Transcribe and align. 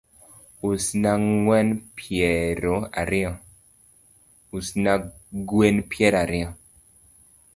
Usna 0.69 1.11
gwen 5.51 5.77
peiro 5.89 6.17
ariyo 6.21 6.51